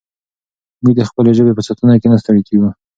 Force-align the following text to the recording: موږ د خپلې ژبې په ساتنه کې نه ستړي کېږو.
موږ 0.83 0.93
د 0.97 1.01
خپلې 1.09 1.31
ژبې 1.37 1.53
په 1.55 1.63
ساتنه 1.67 1.95
کې 2.01 2.07
نه 2.11 2.17
ستړي 2.21 2.41
کېږو. 2.47 2.69